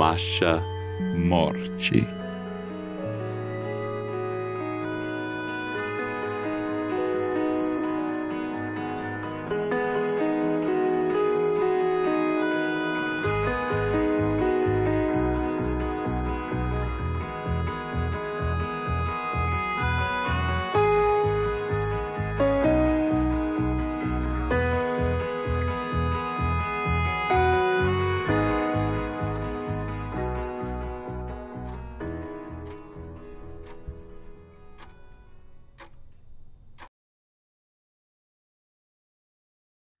Macha 0.00 0.64
Morte. 1.14 2.19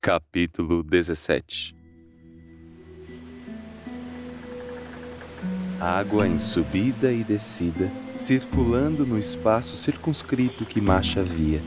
Capítulo 0.00 0.84
17 0.84 1.74
Água 5.80 6.28
em 6.28 6.38
subida 6.38 7.10
e 7.10 7.24
descida, 7.24 7.90
circulando 8.14 9.04
no 9.04 9.18
espaço 9.18 9.76
circunscrito 9.76 10.64
que 10.64 10.80
Macha 10.80 11.20
via. 11.24 11.60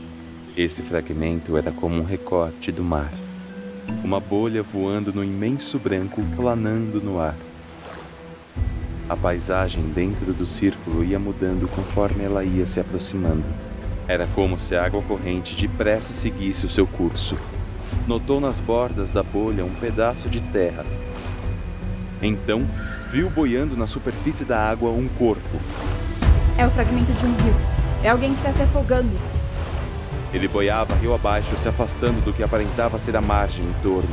Esse 0.56 0.82
fragmento 0.82 1.58
era 1.58 1.70
como 1.70 2.00
um 2.00 2.04
recorte 2.04 2.72
do 2.72 2.82
mar. 2.82 3.12
Uma 4.02 4.18
bolha 4.18 4.62
voando 4.62 5.12
no 5.12 5.22
imenso 5.22 5.78
branco, 5.78 6.22
planando 6.34 7.02
no 7.02 7.20
ar. 7.20 7.36
A 9.10 9.16
paisagem 9.16 9.84
dentro 9.90 10.32
do 10.32 10.46
círculo 10.46 11.04
ia 11.04 11.18
mudando 11.18 11.68
conforme 11.68 12.24
ela 12.24 12.42
ia 12.42 12.64
se 12.64 12.80
aproximando. 12.80 13.48
Era 14.08 14.26
como 14.28 14.58
se 14.58 14.74
a 14.74 14.86
água 14.86 15.02
corrente 15.02 15.54
depressa 15.54 16.14
seguisse 16.14 16.64
o 16.64 16.68
seu 16.70 16.86
curso, 16.86 17.36
notou 18.06 18.40
nas 18.40 18.60
bordas 18.60 19.10
da 19.10 19.22
bolha 19.22 19.64
um 19.64 19.74
pedaço 19.74 20.28
de 20.28 20.40
terra. 20.40 20.84
Então, 22.20 22.66
viu 23.10 23.28
boiando 23.28 23.76
na 23.76 23.86
superfície 23.86 24.44
da 24.44 24.58
água 24.58 24.90
um 24.90 25.08
corpo. 25.18 25.58
É 26.56 26.66
o 26.66 26.70
fragmento 26.70 27.12
de 27.12 27.26
um 27.26 27.34
rio. 27.36 27.54
É 28.02 28.10
alguém 28.10 28.32
que 28.32 28.38
está 28.38 28.52
se 28.52 28.62
afogando. 28.62 29.10
Ele 30.32 30.48
boiava 30.48 30.94
rio 30.94 31.14
abaixo, 31.14 31.56
se 31.56 31.68
afastando 31.68 32.20
do 32.22 32.32
que 32.32 32.42
aparentava 32.42 32.98
ser 32.98 33.16
a 33.16 33.20
margem 33.20 33.64
em 33.64 33.72
torno. 33.82 34.10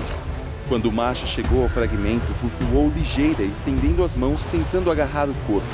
Quando 0.67 0.86
o 0.86 0.91
macho 0.91 1.25
chegou 1.25 1.64
ao 1.64 1.69
fragmento, 1.69 2.27
flutuou 2.33 2.91
ligeira, 2.95 3.41
estendendo 3.43 4.03
as 4.03 4.16
mãos, 4.16 4.45
tentando 4.45 4.91
agarrar 4.91 5.30
o 5.30 5.33
corpo. 5.47 5.67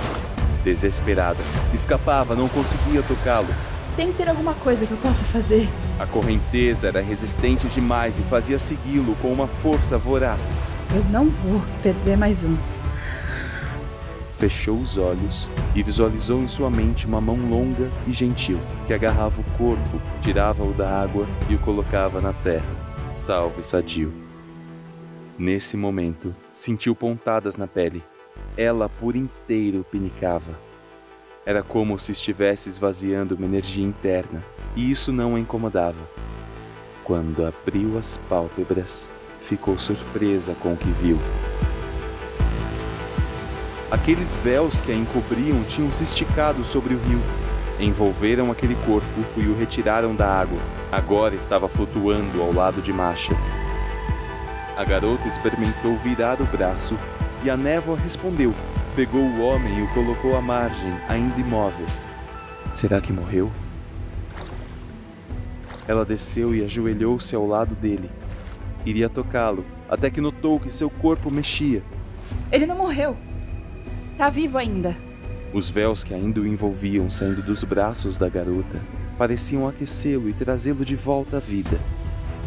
Desesperada, 0.64 1.40
escapava, 1.73 2.36
não 2.36 2.47
conseguia 2.47 3.03
tocá-lo. 3.03 3.50
Tem 3.95 4.11
que 4.11 4.17
ter 4.17 4.27
alguma 4.27 4.53
coisa 4.55 4.85
que 4.85 4.91
eu 4.91 4.97
possa 4.97 5.23
fazer. 5.23 5.69
A 5.97 6.05
correnteza 6.05 6.89
era 6.89 7.00
resistente 7.00 7.67
demais 7.67 8.19
e 8.19 8.23
fazia 8.23 8.59
segui-lo 8.59 9.16
com 9.22 9.31
uma 9.31 9.47
força 9.47 9.97
voraz. 9.97 10.61
Eu 10.94 11.03
não 11.06 11.29
vou 11.29 11.61
perder 11.81 12.17
mais 12.17 12.44
um. 12.44 12.55
Fechou 14.38 14.78
os 14.78 14.97
olhos 14.97 15.50
e 15.73 15.81
visualizou 15.81 16.41
em 16.41 16.47
sua 16.47 16.69
mente 16.69 17.07
uma 17.07 17.22
mão 17.22 17.38
longa 17.38 17.89
e 18.05 18.11
gentil 18.11 18.59
que 18.85 18.94
agarrava 18.94 19.39
o 19.39 19.57
corpo, 19.57 20.01
tirava-o 20.22 20.73
da 20.73 21.01
água 21.01 21.25
e 21.50 21.55
o 21.55 21.59
colocava 21.59 22.19
na 22.19 22.34
terra, 22.34 22.66
salvo 23.13 23.61
e 23.61 23.63
sadio. 23.63 24.13
Nesse 25.39 25.78
momento, 25.78 26.35
sentiu 26.51 26.94
pontadas 26.94 27.55
na 27.55 27.66
pele. 27.66 28.03
Ela 28.57 28.89
por 28.89 29.16
inteiro 29.16 29.85
pinicava. 29.89 30.65
Era 31.45 31.61
como 31.61 32.00
se 32.00 32.11
estivesse 32.11 32.69
esvaziando 32.69 33.35
uma 33.35 33.45
energia 33.45 33.85
interna, 33.85 34.44
e 34.75 34.89
isso 34.89 35.13
não 35.13 35.35
a 35.35 35.39
incomodava. 35.39 36.01
Quando 37.03 37.45
abriu 37.45 38.00
as 38.00 38.17
pálpebras, 38.17 39.11
ficou 39.39 39.78
surpresa 39.78 40.55
com 40.55 40.73
o 40.73 40.78
que 40.78 40.89
viu. 40.89 41.19
Aqueles 43.91 44.34
véus 44.34 44.81
que 44.81 44.91
a 44.91 44.95
encobriam 44.95 45.63
tinham 45.66 45.91
se 45.91 46.03
esticado 46.03 46.63
sobre 46.63 46.95
o 46.95 46.97
rio, 46.97 47.22
envolveram 47.79 48.51
aquele 48.51 48.75
corpo 48.78 49.07
e 49.38 49.45
o 49.45 49.55
retiraram 49.55 50.16
da 50.16 50.28
água. 50.28 50.57
Agora 50.91 51.35
estava 51.35 51.69
flutuando 51.69 52.41
ao 52.41 52.51
lado 52.51 52.81
de 52.81 52.91
Masha. 52.91 53.34
A 54.75 54.84
garota 54.84 55.28
experimentou 55.28 55.95
virar 56.00 56.41
o 56.41 56.45
braço 56.45 56.97
e 57.44 57.51
a 57.51 57.55
névoa 57.55 57.95
respondeu. 57.95 58.51
Pegou 58.95 59.19
o 59.19 59.41
homem 59.41 59.78
e 59.78 59.81
o 59.81 59.94
colocou 59.94 60.38
à 60.38 60.41
margem, 60.41 60.89
ainda 61.09 61.38
imóvel. 61.38 61.85
Será 62.72 63.01
que 63.01 63.11
morreu? 63.11 63.51
Ela 65.85 66.06
desceu 66.06 66.56
e 66.56 66.63
ajoelhou-se 66.63 67.35
ao 67.35 67.45
lado 67.45 67.75
dele. 67.75 68.09
Iria 68.85 69.09
tocá-lo, 69.09 69.66
até 69.89 70.09
que 70.09 70.22
notou 70.22 70.61
que 70.61 70.72
seu 70.72 70.89
corpo 70.89 71.29
mexia. 71.29 71.84
Ele 72.50 72.66
não 72.66 72.78
morreu. 72.78 73.17
Tá 74.17 74.29
vivo 74.29 74.57
ainda. 74.57 74.95
Os 75.53 75.69
véus 75.69 76.01
que 76.01 76.13
ainda 76.13 76.39
o 76.39 76.47
envolviam 76.47 77.09
saindo 77.09 77.41
dos 77.41 77.66
braços 77.66 78.16
da 78.16 78.29
garota 78.29 78.79
pareciam 79.17 79.67
aquecê-lo 79.67 80.29
e 80.29 80.34
trazê-lo 80.34 80.85
de 80.85 80.95
volta 80.95 81.35
à 81.35 81.39
vida. 81.41 81.78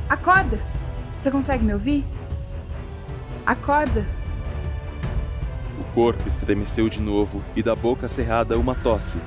Acorda! 0.09 0.59
Você 1.21 1.31
consegue 1.31 1.63
me 1.63 1.75
ouvir? 1.75 2.07
Acorda! 3.45 4.18
O 5.99 6.01
corpo 6.01 6.29
estremeceu 6.29 6.89
de 6.89 7.01
novo 7.01 7.45
e 7.57 7.63
da 7.63 7.75
boca 7.75 8.07
cerrada 8.07 8.57
uma 8.57 8.73
tosse, 8.73 9.19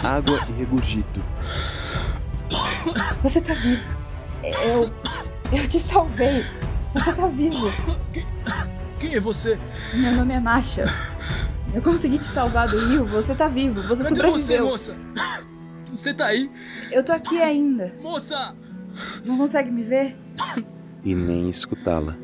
água 0.00 0.38
e 0.48 0.52
regurgito. 0.52 1.20
Você 3.20 3.40
tá 3.40 3.52
vivo. 3.52 3.82
Eu. 4.64 4.92
Eu 5.52 5.66
te 5.66 5.80
salvei. 5.80 6.44
Você 6.94 7.12
tá 7.12 7.26
vivo. 7.26 7.66
Quem 9.00 9.16
é 9.16 9.18
você? 9.18 9.58
Meu 9.92 10.12
nome 10.12 10.32
é 10.32 10.38
Masha. 10.38 10.84
Eu 11.74 11.82
consegui 11.82 12.18
te 12.18 12.26
salvar 12.26 12.68
do 12.68 12.78
rio. 12.78 13.04
Você 13.06 13.34
tá 13.34 13.48
vivo. 13.48 13.82
Você 13.88 14.04
Cadê 14.04 14.14
sobreviveu. 14.14 14.38
você, 14.38 14.60
moça? 14.60 14.96
Você 15.90 16.14
tá 16.14 16.26
aí? 16.26 16.48
Eu 16.92 17.02
tô 17.02 17.12
aqui 17.12 17.42
ainda. 17.42 17.92
Moça! 18.00 18.54
Não 19.24 19.36
consegue 19.36 19.72
me 19.72 19.82
ver? 19.82 20.16
E 21.04 21.12
nem 21.12 21.50
escutá-la. 21.50 22.16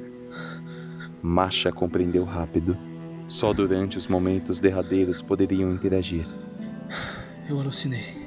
Masha 1.21 1.73
compreendeu 1.73 2.25
rápido. 2.25 2.86
Só 3.29 3.53
durante 3.53 3.99
os 3.99 4.07
momentos 4.07 4.61
derradeiros 4.61 5.21
poderiam 5.21 5.73
interagir. 5.73 6.27
Eu 7.49 7.61
alucinei. 7.61 8.27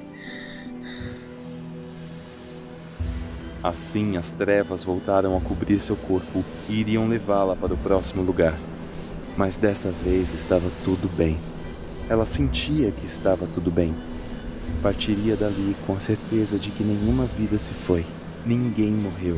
Assim, 3.63 4.17
as 4.17 4.31
trevas 4.31 4.83
voltaram 4.83 5.37
a 5.37 5.41
cobrir 5.41 5.79
seu 5.81 5.95
corpo 5.95 6.43
e 6.69 6.79
iriam 6.79 7.07
levá-la 7.07 7.55
para 7.55 7.73
o 7.73 7.77
próximo 7.77 8.23
lugar. 8.23 8.57
Mas 9.37 9.57
dessa 9.57 9.91
vez 9.91 10.33
estava 10.33 10.69
tudo 10.83 11.09
bem. 11.09 11.37
Ela 12.09 12.25
sentia 12.25 12.91
que 12.91 13.05
estava 13.05 13.47
tudo 13.47 13.69
bem. 13.69 13.93
Partiria 14.81 15.35
dali 15.35 15.75
com 15.85 15.93
a 15.93 15.99
certeza 15.99 16.57
de 16.57 16.71
que 16.71 16.83
nenhuma 16.83 17.25
vida 17.25 17.57
se 17.57 17.73
foi. 17.73 18.05
Ninguém 18.45 18.91
morreu. 18.91 19.37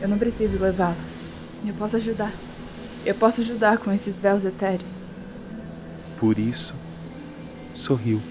Eu 0.00 0.08
não 0.08 0.18
preciso 0.18 0.58
levá-los. 0.58 1.30
Eu 1.64 1.74
posso 1.74 1.96
ajudar. 1.96 2.32
Eu 3.04 3.16
posso 3.16 3.40
ajudar 3.40 3.78
com 3.78 3.90
esses 3.90 4.16
véus 4.16 4.44
etéreos. 4.44 5.00
Por 6.20 6.38
isso, 6.38 6.74
sorriu. 7.74 8.22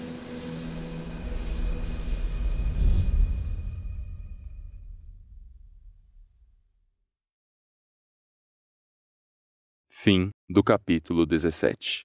Fim 9.90 10.30
do 10.48 10.64
capítulo 10.64 11.26
17. 11.26 12.00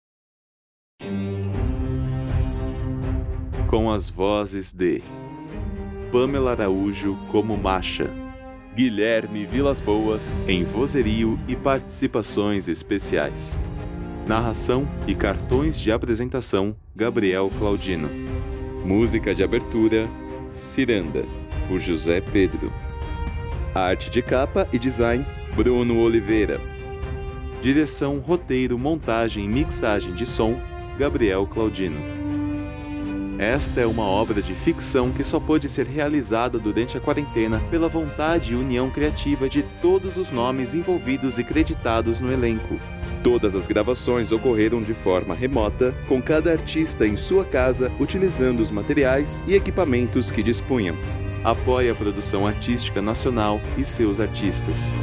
Com 3.69 3.91
as 3.91 4.09
vozes 4.09 4.73
de 4.73 5.01
Pamela 6.11 6.51
Araújo 6.51 7.17
como 7.31 7.57
Macha, 7.57 8.05
Guilherme 8.77 9.44
Vilas 9.44 9.81
Boas 9.81 10.35
em 10.47 10.63
vozerio 10.63 11.39
e 11.47 11.56
participações 11.56 12.68
especiais. 12.68 13.59
Narração 14.27 14.88
e 15.07 15.15
cartões 15.15 15.79
de 15.79 15.91
apresentação 15.91 16.75
Gabriel 16.95 17.50
Claudino. 17.57 18.07
Música 18.85 19.33
de 19.33 19.44
abertura 19.44 20.07
Ciranda, 20.51 21.25
por 21.68 21.79
José 21.79 22.21
Pedro. 22.21 22.71
Arte 23.74 24.12
de 24.12 24.21
capa 24.21 24.69
e 24.71 24.77
design 24.77 25.25
Bruno 25.56 26.00
Oliveira. 26.00 26.62
Direção, 27.63 28.19
roteiro, 28.19 28.77
montagem 28.77 29.45
e 29.45 29.47
mixagem 29.47 30.13
de 30.13 30.27
som 30.27 30.56
Gabriel 31.00 31.47
Claudino. 31.47 32.26
Esta 33.39 33.81
é 33.81 33.85
uma 33.85 34.03
obra 34.03 34.41
de 34.41 34.55
ficção 34.55 35.11
que 35.11 35.23
só 35.23 35.39
pôde 35.39 35.69
ser 35.69 35.85
realizada 35.85 36.57
durante 36.57 36.97
a 36.97 36.99
quarentena 36.99 37.61
pela 37.69 37.87
vontade 37.87 38.53
e 38.53 38.55
união 38.55 38.89
criativa 38.89 39.47
de 39.47 39.61
todos 39.79 40.17
os 40.17 40.31
nomes 40.31 40.73
envolvidos 40.73 41.37
e 41.37 41.43
creditados 41.43 42.19
no 42.19 42.31
elenco. 42.31 42.79
Todas 43.23 43.53
as 43.53 43.67
gravações 43.67 44.31
ocorreram 44.31 44.81
de 44.81 44.93
forma 44.93 45.35
remota, 45.35 45.93
com 46.07 46.19
cada 46.19 46.51
artista 46.51 47.05
em 47.05 47.15
sua 47.15 47.45
casa 47.45 47.91
utilizando 47.99 48.59
os 48.59 48.71
materiais 48.71 49.43
e 49.45 49.53
equipamentos 49.53 50.31
que 50.31 50.41
dispunham. 50.41 50.97
Apoie 51.43 51.91
a 51.91 51.95
produção 51.95 52.47
artística 52.47 53.03
nacional 53.03 53.61
e 53.77 53.85
seus 53.85 54.19
artistas. 54.19 54.95